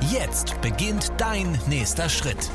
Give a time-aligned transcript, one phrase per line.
[0.00, 2.50] Jetzt beginnt dein nächster Schritt.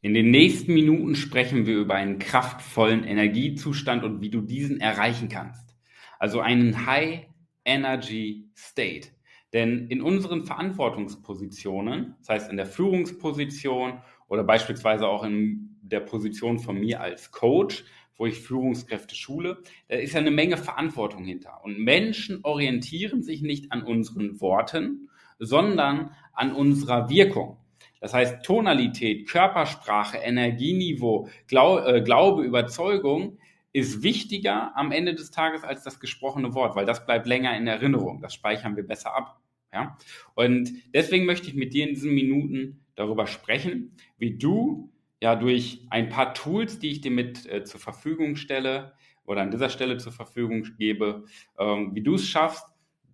[0.00, 5.28] In den nächsten Minuten sprechen wir über einen kraftvollen Energiezustand und wie du diesen erreichen
[5.28, 5.74] kannst.
[6.18, 7.26] Also einen High
[7.64, 9.08] Energy State.
[9.52, 16.58] Denn in unseren Verantwortungspositionen, das heißt in der Führungsposition oder beispielsweise auch in der Position
[16.58, 17.84] von mir als Coach,
[18.18, 21.64] wo ich Führungskräfte schule, da ist ja eine Menge Verantwortung hinter.
[21.64, 25.08] Und Menschen orientieren sich nicht an unseren Worten,
[25.38, 27.56] sondern an unserer Wirkung.
[28.00, 33.38] Das heißt, Tonalität, Körpersprache, Energieniveau, Glau äh, Glaube, Überzeugung
[33.72, 37.66] ist wichtiger am Ende des Tages als das gesprochene Wort, weil das bleibt länger in
[37.66, 38.20] Erinnerung.
[38.20, 39.40] Das speichern wir besser ab.
[39.72, 39.96] Ja?
[40.34, 45.86] Und deswegen möchte ich mit dir in diesen Minuten darüber sprechen, wie du ja durch
[45.90, 48.92] ein paar Tools, die ich dir mit äh, zur Verfügung stelle
[49.24, 51.24] oder an dieser Stelle zur Verfügung gebe,
[51.58, 52.64] ähm, wie du es schaffst,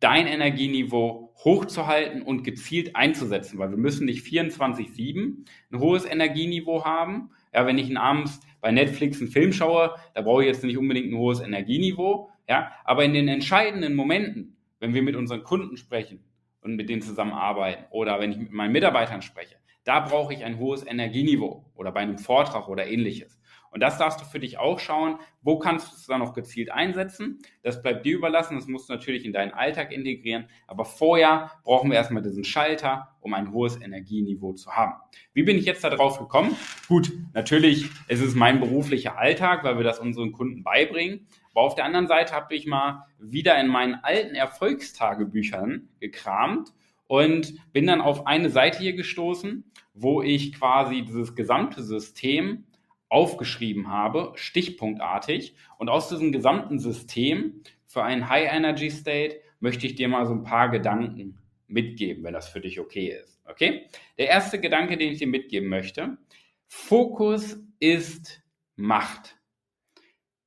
[0.00, 7.30] dein Energieniveau hochzuhalten und gezielt einzusetzen, weil wir müssen nicht 24-7 ein hohes Energieniveau haben.
[7.52, 11.10] Ja, wenn ich abends bei Netflix einen Film schaue, da brauche ich jetzt nicht unbedingt
[11.10, 12.30] ein hohes Energieniveau.
[12.48, 16.22] Ja, aber in den entscheidenden Momenten, wenn wir mit unseren Kunden sprechen
[16.60, 20.58] und mit denen zusammenarbeiten oder wenn ich mit meinen Mitarbeitern spreche, da brauche ich ein
[20.58, 23.38] hohes Energieniveau oder bei einem Vortrag oder ähnliches.
[23.74, 25.18] Und das darfst du für dich auch schauen.
[25.42, 27.40] Wo kannst du es dann noch gezielt einsetzen?
[27.64, 28.54] Das bleibt dir überlassen.
[28.54, 30.48] Das musst du natürlich in deinen Alltag integrieren.
[30.68, 34.92] Aber vorher brauchen wir erstmal diesen Schalter, um ein hohes Energieniveau zu haben.
[35.32, 36.56] Wie bin ich jetzt darauf gekommen?
[36.86, 41.26] Gut, natürlich ist es mein beruflicher Alltag, weil wir das unseren Kunden beibringen.
[41.50, 46.72] Aber auf der anderen Seite habe ich mal wieder in meinen alten Erfolgstagebüchern gekramt
[47.06, 52.64] und bin dann auf eine Seite hier gestoßen, wo ich quasi dieses gesamte System
[53.08, 55.54] aufgeschrieben habe, stichpunktartig.
[55.78, 60.32] Und aus diesem gesamten System für einen High Energy State möchte ich dir mal so
[60.32, 61.38] ein paar Gedanken
[61.68, 63.40] mitgeben, wenn das für dich okay ist.
[63.46, 63.86] Okay?
[64.18, 66.18] Der erste Gedanke, den ich dir mitgeben möchte,
[66.66, 68.42] Fokus ist
[68.76, 69.36] Macht.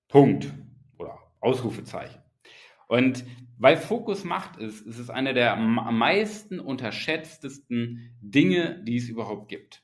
[0.09, 0.53] Punkt.
[0.97, 2.21] Oder Ausrufezeichen.
[2.87, 3.23] Und
[3.57, 9.49] weil Fokus Macht ist, ist es eine der am meisten unterschätztesten Dinge, die es überhaupt
[9.49, 9.83] gibt.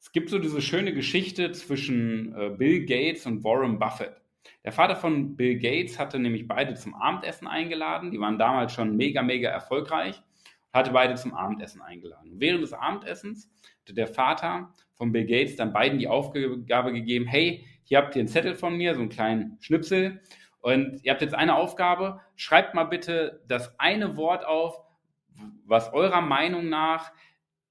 [0.00, 4.20] Es gibt so diese schöne Geschichte zwischen äh, Bill Gates und Warren Buffett.
[4.64, 8.10] Der Vater von Bill Gates hatte nämlich beide zum Abendessen eingeladen.
[8.10, 10.20] Die waren damals schon mega, mega erfolgreich.
[10.72, 12.32] Hatte beide zum Abendessen eingeladen.
[12.36, 13.50] während des Abendessens
[13.82, 18.20] hatte der Vater von Bill Gates dann beiden die Aufgabe gegeben, hey, hier habt ihr
[18.20, 20.20] einen Zettel von mir, so einen kleinen Schnipsel.
[20.62, 24.80] Und ihr habt jetzt eine Aufgabe, schreibt mal bitte das eine Wort auf,
[25.66, 27.12] was eurer Meinung nach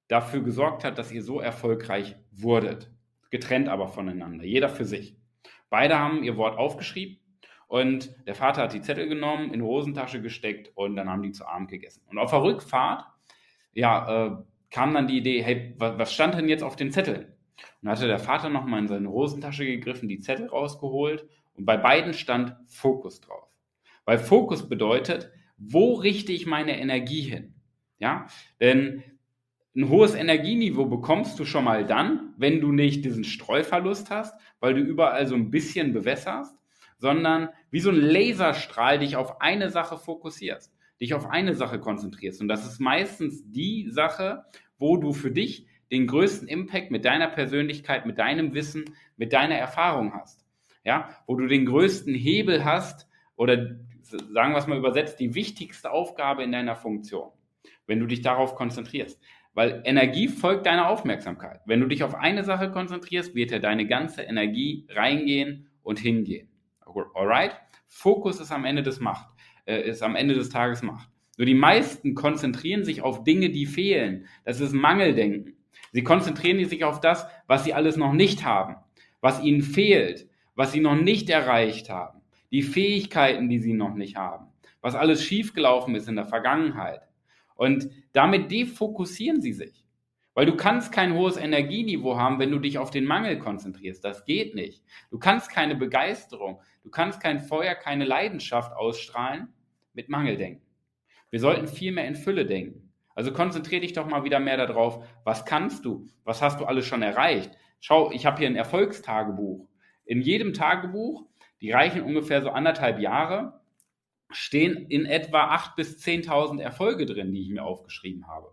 [0.09, 2.91] dafür gesorgt hat, dass ihr so erfolgreich wurdet.
[3.29, 5.15] Getrennt aber voneinander, jeder für sich.
[5.69, 7.17] Beide haben ihr Wort aufgeschrieben
[7.67, 11.31] und der Vater hat die Zettel genommen, in die Hosentasche gesteckt und dann haben die
[11.31, 12.03] zu Abend gegessen.
[12.09, 13.05] Und auf der Rückfahrt,
[13.71, 14.31] ja, äh,
[14.69, 17.33] kam dann die Idee, hey, was stand denn jetzt auf den Zetteln?
[17.81, 21.25] Und hatte der Vater nochmal in seine Hosentasche gegriffen, die Zettel rausgeholt
[21.55, 23.49] und bei beiden stand Fokus drauf.
[24.05, 27.55] Weil Fokus bedeutet, wo richte ich meine Energie hin?
[27.99, 28.27] Ja,
[28.59, 29.03] denn
[29.75, 34.73] ein hohes Energieniveau bekommst du schon mal dann, wenn du nicht diesen Streuverlust hast, weil
[34.73, 36.57] du überall so ein bisschen bewässerst,
[36.97, 42.41] sondern wie so ein Laserstrahl dich auf eine Sache fokussierst, dich auf eine Sache konzentrierst.
[42.41, 44.45] Und das ist meistens die Sache,
[44.77, 48.85] wo du für dich den größten Impact mit deiner Persönlichkeit, mit deinem Wissen,
[49.15, 50.40] mit deiner Erfahrung hast.
[50.83, 55.91] Ja, wo du den größten Hebel hast oder sagen wir es mal übersetzt, die wichtigste
[55.91, 57.29] Aufgabe in deiner Funktion,
[57.87, 59.19] wenn du dich darauf konzentrierst.
[59.53, 61.59] Weil Energie folgt deiner Aufmerksamkeit.
[61.65, 66.49] Wenn du dich auf eine Sache konzentrierst, wird ja deine ganze Energie reingehen und hingehen.
[67.13, 67.55] Alright?
[67.87, 69.27] Fokus ist am Ende des Macht,
[69.65, 71.09] äh, ist am Ende des Tages Macht.
[71.37, 74.27] Nur die meisten konzentrieren sich auf Dinge, die fehlen.
[74.45, 75.57] Das ist Mangeldenken.
[75.91, 78.75] Sie konzentrieren sich auf das, was sie alles noch nicht haben,
[79.19, 80.29] was ihnen fehlt,
[80.61, 82.21] was sie noch nicht erreicht haben,
[82.51, 84.45] die Fähigkeiten, die sie noch nicht haben,
[84.79, 87.01] was alles schiefgelaufen ist in der Vergangenheit.
[87.55, 89.83] Und damit defokussieren sie sich.
[90.35, 94.05] Weil du kannst kein hohes Energieniveau haben, wenn du dich auf den Mangel konzentrierst.
[94.05, 94.83] Das geht nicht.
[95.09, 99.47] Du kannst keine Begeisterung, du kannst kein Feuer, keine Leidenschaft ausstrahlen
[99.93, 100.63] mit Mangeldenken.
[101.31, 102.93] Wir sollten viel mehr in Fülle denken.
[103.15, 106.85] Also konzentriere dich doch mal wieder mehr darauf, was kannst du, was hast du alles
[106.85, 107.49] schon erreicht.
[107.79, 109.70] Schau, ich habe hier ein Erfolgstagebuch.
[110.11, 111.25] In jedem Tagebuch,
[111.61, 113.61] die reichen ungefähr so anderthalb Jahre,
[114.29, 118.51] stehen in etwa 8.000 bis 10.000 Erfolge drin, die ich mir aufgeschrieben habe.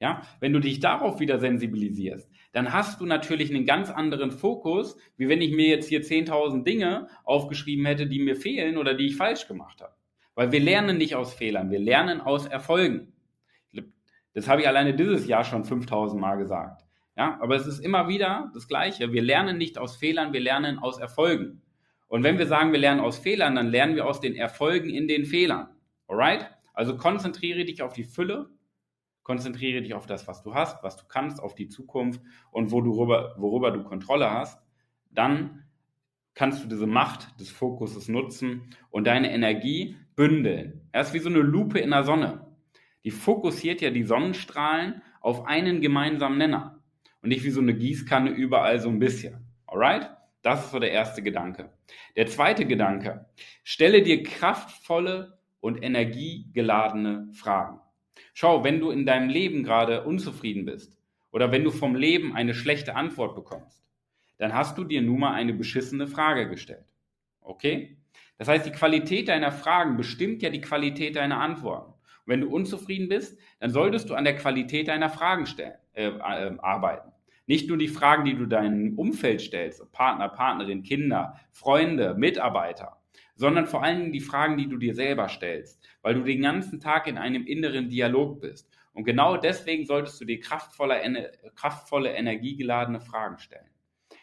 [0.00, 4.98] Ja, wenn du dich darauf wieder sensibilisierst, dann hast du natürlich einen ganz anderen Fokus,
[5.16, 9.06] wie wenn ich mir jetzt hier 10.000 Dinge aufgeschrieben hätte, die mir fehlen oder die
[9.06, 9.94] ich falsch gemacht habe.
[10.34, 13.14] Weil wir lernen nicht aus Fehlern, wir lernen aus Erfolgen.
[14.34, 16.84] Das habe ich alleine dieses Jahr schon 5000 Mal gesagt.
[17.16, 19.12] Ja, aber es ist immer wieder das Gleiche.
[19.12, 21.62] Wir lernen nicht aus Fehlern, wir lernen aus Erfolgen.
[22.08, 25.08] Und wenn wir sagen, wir lernen aus Fehlern, dann lernen wir aus den Erfolgen in
[25.08, 25.68] den Fehlern.
[26.08, 26.50] Alright?
[26.74, 28.48] Also konzentriere dich auf die Fülle,
[29.22, 32.80] konzentriere dich auf das, was du hast, was du kannst, auf die Zukunft und wo
[32.80, 34.58] du rüber, worüber du Kontrolle hast.
[35.10, 35.64] Dann
[36.34, 40.88] kannst du diese Macht des Fokuses nutzen und deine Energie bündeln.
[40.92, 42.46] Er ist wie so eine Lupe in der Sonne.
[43.04, 46.81] Die fokussiert ja die Sonnenstrahlen auf einen gemeinsamen Nenner
[47.22, 49.46] und nicht wie so eine Gießkanne überall so ein bisschen.
[49.66, 50.10] Alright?
[50.42, 51.70] Das ist so der erste Gedanke.
[52.16, 53.26] Der zweite Gedanke,
[53.62, 57.80] stelle dir kraftvolle und energiegeladene Fragen.
[58.34, 60.98] Schau, wenn du in deinem Leben gerade unzufrieden bist
[61.30, 63.84] oder wenn du vom Leben eine schlechte Antwort bekommst,
[64.38, 66.84] dann hast du dir nun mal eine beschissene Frage gestellt.
[67.40, 67.96] Okay?
[68.38, 71.92] Das heißt, die Qualität deiner Fragen bestimmt ja die Qualität deiner Antworten.
[72.24, 76.08] Und wenn du unzufrieden bist, dann solltest du an der Qualität deiner Fragen stellen, äh,
[76.08, 77.12] äh, arbeiten.
[77.46, 83.02] Nicht nur die Fragen, die du deinem Umfeld stellst, Partner, Partnerin, Kinder, Freunde, Mitarbeiter,
[83.34, 86.80] sondern vor allen Dingen die Fragen, die du dir selber stellst, weil du den ganzen
[86.80, 88.70] Tag in einem inneren Dialog bist.
[88.94, 93.68] Und genau deswegen solltest du dir kraftvolle, kraftvolle energiegeladene Fragen stellen.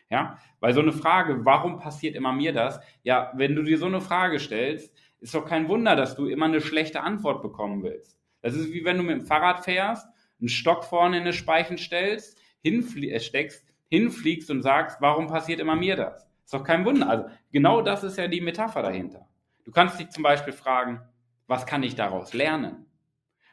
[0.10, 2.80] Ja, weil so eine Frage, warum passiert immer mir das?
[3.04, 6.46] Ja, wenn du dir so eine Frage stellst, ist doch kein Wunder, dass du immer
[6.46, 8.18] eine schlechte Antwort bekommen willst.
[8.42, 10.08] Das ist wie wenn du mit dem Fahrrad fährst,
[10.40, 15.60] einen Stock vorne in eine Speichen stellst, hinflie äh, steckst, hinfliegst und sagst, warum passiert
[15.60, 16.28] immer mir das?
[16.44, 17.10] Ist doch kein Wunder.
[17.10, 19.28] Also genau das ist ja die Metapher dahinter.
[19.66, 21.02] Du kannst dich zum Beispiel fragen,
[21.48, 22.86] was kann ich daraus lernen?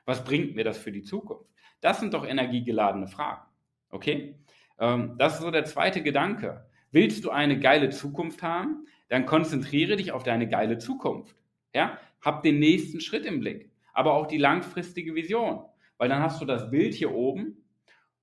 [0.04, 1.50] Was bringt mir das für die Zukunft?
[1.80, 3.42] Das sind doch energiegeladene Fragen.
[3.90, 4.38] Okay?
[4.78, 6.66] Ähm, das ist so der zweite Gedanke.
[6.92, 8.86] Willst du eine geile Zukunft haben?
[9.08, 11.36] Dann konzentriere dich auf deine geile Zukunft.
[11.74, 11.98] Ja?
[12.20, 15.64] Hab den nächsten Schritt im Blick, aber auch die langfristige Vision.
[15.98, 17.64] Weil dann hast du das Bild hier oben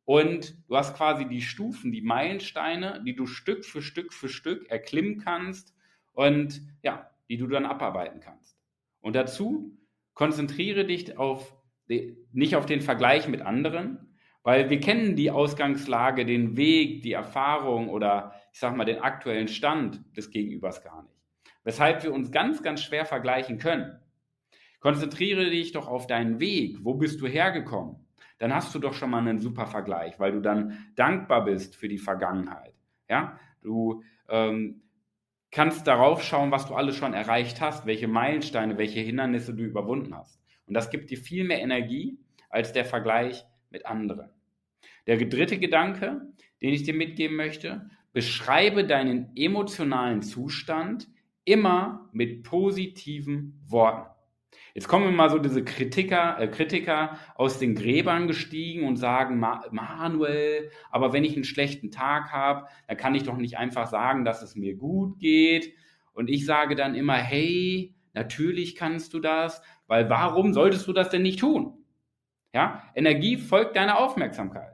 [0.06, 4.70] und du hast quasi die Stufen, die Meilensteine, die du Stück für Stück für Stück
[4.70, 5.74] erklimmen kannst
[6.12, 8.58] und ja, die du dann abarbeiten kannst.
[9.02, 9.78] Und dazu
[10.14, 11.56] konzentriere dich auf,
[11.88, 14.14] nicht auf den Vergleich mit anderen,
[14.44, 19.48] weil wir kennen die Ausgangslage, den Weg, die Erfahrung oder ich sag mal den aktuellen
[19.48, 21.23] Stand des Gegenübers gar nicht.
[21.64, 24.00] Weshalb wir uns ganz, ganz schwer vergleichen können.
[24.80, 26.80] Konzentriere dich doch auf deinen Weg.
[26.82, 28.04] Wo bist du hergekommen?
[28.44, 31.88] dann hast du doch schon mal einen super Vergleich, weil du dann dankbar bist für
[31.88, 32.74] die Vergangenheit.
[33.10, 34.82] Ja, du ähm,
[35.50, 40.14] kannst darauf schauen, was du alles schon erreicht hast, welche Meilensteine, welche Hindernisse du überwunden
[40.14, 40.42] hast.
[40.66, 42.18] Und das gibt dir viel mehr Energie
[42.50, 44.30] als der Vergleich mit anderen.
[45.08, 46.28] Der dritte Gedanke,
[46.62, 51.08] den ich dir mitgeben möchte, beschreibe deinen emotionalen Zustand
[51.46, 54.10] immer mit positiven Worten.
[54.74, 60.72] Jetzt kommen immer so diese Kritiker, äh, Kritiker aus den Gräbern gestiegen und sagen, Manuel,
[60.90, 64.42] aber wenn ich einen schlechten Tag habe, dann kann ich doch nicht einfach sagen, dass
[64.42, 65.74] es mir gut geht.
[66.14, 71.10] Und ich sage dann immer, hey, natürlich kannst du das, weil warum solltest du das
[71.10, 71.74] denn nicht tun?
[72.54, 74.74] Ja, Energie folgt deiner Aufmerksamkeit.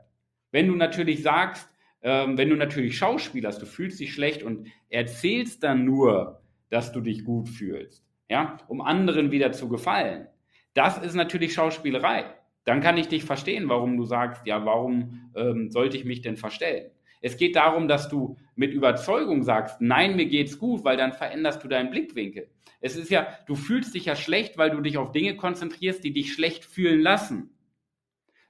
[0.50, 1.68] Wenn du natürlich sagst,
[2.02, 7.00] ähm, wenn du natürlich schauspielerst, du fühlst dich schlecht und erzählst dann nur, dass du
[7.00, 10.26] dich gut fühlst, ja, um anderen wieder zu gefallen.
[10.74, 12.24] Das ist natürlich Schauspielerei.
[12.64, 16.36] Dann kann ich dich verstehen, warum du sagst, ja, warum ähm, sollte ich mich denn
[16.36, 16.90] verstellen?
[17.20, 21.62] Es geht darum, dass du mit Überzeugung sagst, nein, mir geht's gut, weil dann veränderst
[21.62, 22.48] du deinen Blickwinkel.
[22.80, 26.12] Es ist ja, du fühlst dich ja schlecht, weil du dich auf Dinge konzentrierst, die
[26.12, 27.50] dich schlecht fühlen lassen.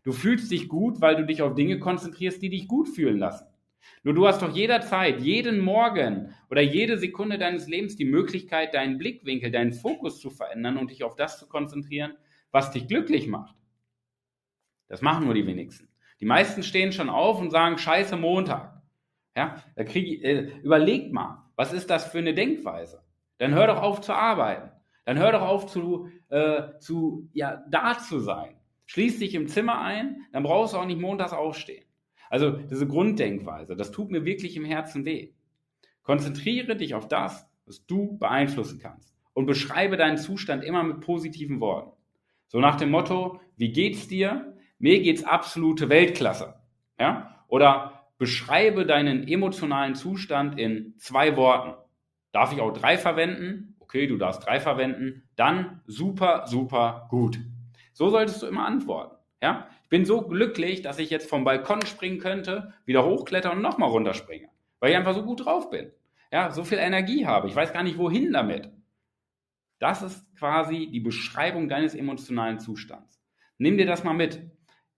[0.03, 3.47] Du fühlst dich gut, weil du dich auf Dinge konzentrierst, die dich gut fühlen lassen.
[4.03, 8.99] Nur du hast doch jederzeit, jeden Morgen oder jede Sekunde deines Lebens die Möglichkeit, deinen
[8.99, 12.15] Blickwinkel, deinen Fokus zu verändern und dich auf das zu konzentrieren,
[12.51, 13.57] was dich glücklich macht.
[14.89, 15.89] Das machen nur die wenigsten.
[16.21, 18.83] Die meisten stehen schon auf und sagen, scheiße Montag.
[19.37, 23.03] Ja, da krieg ich, äh, überlegt mal, was ist das für eine Denkweise?
[23.39, 24.71] Dann hör doch auf zu arbeiten.
[25.05, 28.57] Dann hör doch auf zu, äh, zu ja, da zu sein.
[28.87, 31.85] Schließ dich im Zimmer ein, dann brauchst du auch nicht montags aufstehen.
[32.31, 35.33] Also diese Grunddenkweise, das tut mir wirklich im Herzen weh.
[36.03, 41.61] Konzentriere dich auf das, was du beeinflussen kannst und beschreibe deinen Zustand immer mit positiven
[41.61, 41.93] Worten.
[42.49, 44.51] So nach dem Motto, wie geht's dir?
[44.81, 46.55] mir geht's absolute Weltklasse.
[46.99, 47.45] Ja?
[47.47, 51.75] Oder beschreibe deinen emotionalen Zustand in zwei Worten.
[52.33, 53.77] Darf ich auch drei verwenden?
[53.79, 55.29] Okay, du darfst drei verwenden.
[55.37, 57.39] Dann super, super gut.
[57.93, 59.17] So solltest du immer antworten.
[59.43, 59.69] Ja?
[59.83, 63.91] Ich bin so glücklich, dass ich jetzt vom Balkon springen könnte, wieder hochklettern und nochmal
[63.91, 64.49] runterspringe.
[64.79, 65.91] Weil ich einfach so gut drauf bin.
[66.33, 67.49] Ja, so viel Energie habe.
[67.49, 68.71] Ich weiß gar nicht, wohin damit.
[69.79, 73.21] Das ist quasi die Beschreibung deines emotionalen Zustands.
[73.59, 74.43] Nimm dir das mal mit.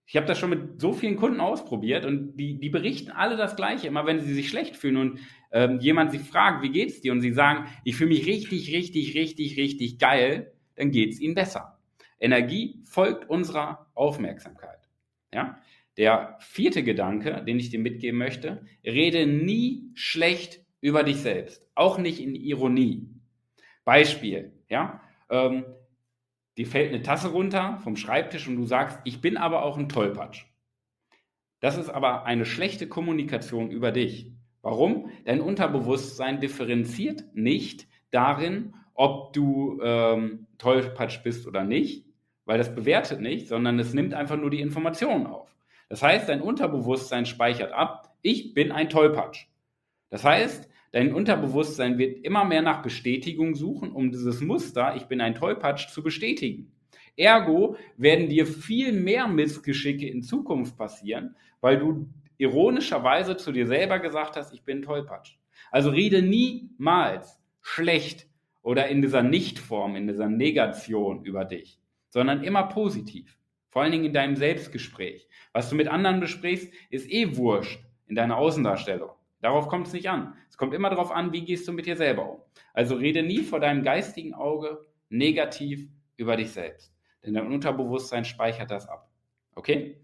[0.06, 3.56] Ich habe das schon mit so vielen Kunden ausprobiert und die, die berichten alle das
[3.56, 3.86] Gleiche.
[3.86, 5.20] Immer wenn sie sich schlecht fühlen und
[5.52, 7.12] ähm, jemand sie fragt, wie geht's dir?
[7.12, 11.78] Und sie sagen, ich fühle mich richtig, richtig, richtig, richtig geil, dann geht's ihnen besser.
[12.22, 14.88] Energie folgt unserer Aufmerksamkeit.
[15.34, 15.58] Ja?
[15.96, 21.98] Der vierte Gedanke, den ich dir mitgeben möchte, rede nie schlecht über dich selbst, auch
[21.98, 23.08] nicht in Ironie.
[23.84, 25.64] Beispiel, ja, ähm,
[26.56, 29.88] dir fällt eine Tasse runter vom Schreibtisch und du sagst, ich bin aber auch ein
[29.88, 30.44] Tollpatsch.
[31.60, 34.32] Das ist aber eine schlechte Kommunikation über dich.
[34.62, 35.10] Warum?
[35.24, 42.06] Dein Unterbewusstsein differenziert nicht darin, ob du ähm, Tollpatsch bist oder nicht,
[42.44, 45.54] weil das bewertet nicht, sondern es nimmt einfach nur die Informationen auf.
[45.88, 49.46] Das heißt, dein Unterbewusstsein speichert ab, ich bin ein Tollpatsch.
[50.10, 55.20] Das heißt, dein Unterbewusstsein wird immer mehr nach Bestätigung suchen, um dieses Muster, ich bin
[55.20, 56.72] ein Tollpatsch, zu bestätigen.
[57.16, 62.08] Ergo werden dir viel mehr Missgeschicke in Zukunft passieren, weil du
[62.38, 65.36] ironischerweise zu dir selber gesagt hast, ich bin Tollpatsch.
[65.70, 68.26] Also rede niemals schlecht
[68.62, 71.78] oder in dieser Nichtform, in dieser Negation über dich,
[72.12, 73.38] sondern immer positiv.
[73.70, 75.26] Vor allen Dingen in deinem Selbstgespräch.
[75.54, 79.10] Was du mit anderen besprichst, ist eh wurscht in deiner Außendarstellung.
[79.40, 80.34] Darauf kommt es nicht an.
[80.50, 82.40] Es kommt immer darauf an, wie gehst du mit dir selber um.
[82.74, 85.88] Also rede nie vor deinem geistigen Auge negativ
[86.18, 86.94] über dich selbst.
[87.24, 89.10] Denn dein Unterbewusstsein speichert das ab.
[89.54, 89.96] Okay?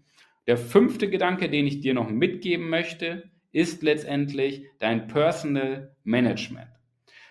[0.47, 6.69] Der fünfte Gedanke, den ich dir noch mitgeben möchte, ist letztendlich dein Personal Management.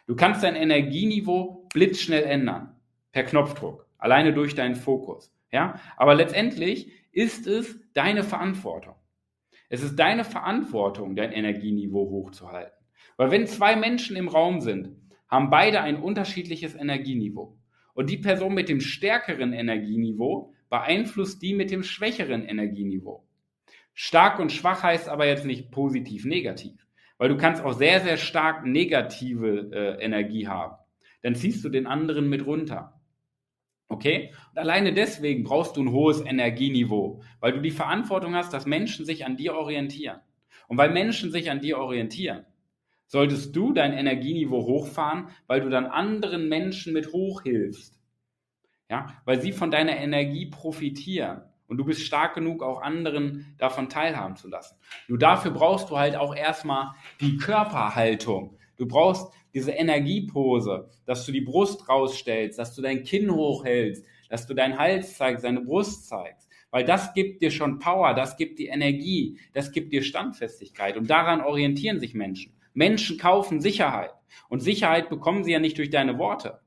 [0.06, 2.76] Du kannst dein Energieniveau blitzschnell ändern,
[3.10, 5.32] per Knopfdruck, alleine durch deinen Fokus.
[5.52, 5.80] Ja?
[5.96, 8.94] Aber letztendlich ist es deine Verantwortung.
[9.68, 12.72] Es ist deine Verantwortung, dein Energieniveau hochzuhalten.
[13.16, 14.96] Weil wenn zwei Menschen im Raum sind,
[15.28, 17.58] haben beide ein unterschiedliches Energieniveau.
[17.92, 23.26] Und die Person mit dem stärkeren Energieniveau beeinflusst die mit dem schwächeren Energieniveau.
[23.92, 26.86] Stark und schwach heißt aber jetzt nicht positiv negativ,
[27.18, 30.76] weil du kannst auch sehr, sehr stark negative äh, Energie haben.
[31.22, 32.97] Dann ziehst du den anderen mit runter.
[33.88, 34.32] Okay?
[34.50, 39.06] Und alleine deswegen brauchst du ein hohes Energieniveau, weil du die Verantwortung hast, dass Menschen
[39.06, 40.20] sich an dir orientieren.
[40.68, 42.44] Und weil Menschen sich an dir orientieren,
[43.06, 47.98] solltest du dein Energieniveau hochfahren, weil du dann anderen Menschen mit hochhilfst.
[48.90, 51.42] Ja, weil sie von deiner Energie profitieren.
[51.66, 54.76] Und du bist stark genug, auch anderen davon teilhaben zu lassen.
[55.06, 58.56] Nur dafür brauchst du halt auch erstmal die Körperhaltung.
[58.76, 64.46] Du brauchst diese Energiepose, dass du die Brust rausstellst, dass du dein Kinn hochhältst, dass
[64.46, 66.48] du deinen Hals zeigst, deine Brust zeigst.
[66.70, 70.96] Weil das gibt dir schon Power, das gibt dir Energie, das gibt dir Standfestigkeit.
[70.96, 72.52] Und daran orientieren sich Menschen.
[72.74, 74.12] Menschen kaufen Sicherheit.
[74.48, 76.60] Und Sicherheit bekommen sie ja nicht durch deine Worte.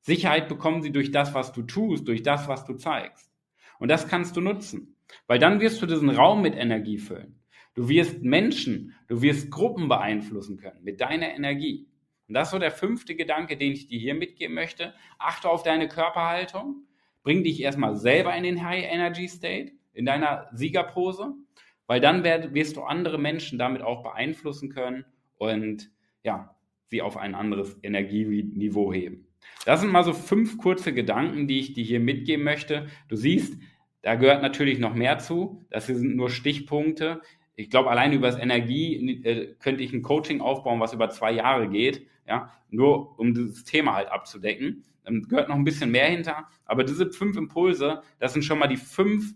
[0.00, 3.30] Sicherheit bekommen sie durch das, was du tust, durch das, was du zeigst.
[3.78, 7.40] Und das kannst du nutzen, weil dann wirst du diesen Raum mit Energie füllen.
[7.74, 11.88] Du wirst Menschen, du wirst Gruppen beeinflussen können mit deiner Energie.
[12.28, 14.94] Und das ist so der fünfte Gedanke, den ich dir hier mitgeben möchte.
[15.18, 16.86] Achte auf deine Körperhaltung.
[17.22, 21.34] Bring dich erstmal selber in den High Energy State, in deiner Siegerpose,
[21.86, 25.04] weil dann wirst du andere Menschen damit auch beeinflussen können
[25.38, 25.90] und
[26.22, 26.54] ja,
[26.88, 29.26] sie auf ein anderes Energieniveau heben.
[29.64, 32.88] Das sind mal so fünf kurze Gedanken, die ich dir hier mitgeben möchte.
[33.08, 33.58] Du siehst,
[34.02, 35.64] da gehört natürlich noch mehr zu.
[35.70, 37.22] Das sind nur Stichpunkte.
[37.56, 41.32] Ich glaube, allein über das Energie äh, könnte ich ein Coaching aufbauen, was über zwei
[41.32, 42.06] Jahre geht.
[42.26, 44.84] Ja, nur um dieses Thema halt abzudecken.
[45.04, 46.48] Dann gehört noch ein bisschen mehr hinter.
[46.64, 49.34] Aber diese fünf Impulse, das sind schon mal die fünf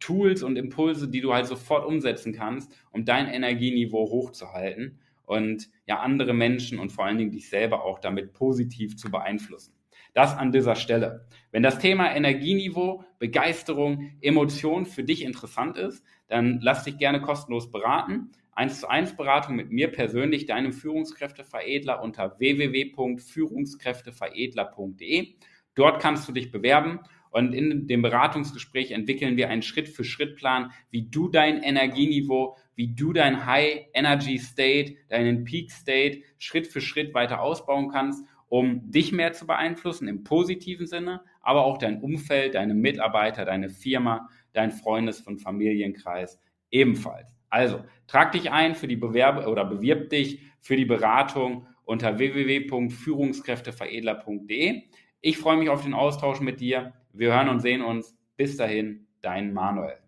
[0.00, 6.00] Tools und Impulse, die du halt sofort umsetzen kannst, um dein Energieniveau hochzuhalten und ja
[6.00, 9.74] andere Menschen und vor allen Dingen dich selber auch damit positiv zu beeinflussen.
[10.14, 11.26] Das an dieser Stelle.
[11.52, 17.70] Wenn das Thema Energieniveau, Begeisterung, Emotion für dich interessant ist, dann lass dich gerne kostenlos
[17.70, 18.30] beraten.
[18.58, 25.34] 1 zu 1 Beratung mit mir persönlich, deinem Führungskräfteveredler unter www.führungskräfteveredler.de.
[25.76, 26.98] Dort kannst du dich bewerben
[27.30, 33.46] und in dem Beratungsgespräch entwickeln wir einen Schritt-für-Schritt-Plan, wie du dein Energieniveau, wie du dein
[33.46, 39.34] High Energy State, deinen Peak State Schritt für Schritt weiter ausbauen kannst, um dich mehr
[39.34, 45.20] zu beeinflussen im positiven Sinne, aber auch dein Umfeld, deine Mitarbeiter, deine Firma, dein Freundes-
[45.20, 46.40] und Familienkreis
[46.72, 47.37] ebenfalls.
[47.50, 54.82] Also, trag dich ein für die Bewerbe oder bewirb dich für die Beratung unter www.führungskräfteveredler.de.
[55.20, 56.92] Ich freue mich auf den Austausch mit dir.
[57.12, 58.16] Wir hören und sehen uns.
[58.36, 60.07] Bis dahin, dein Manuel.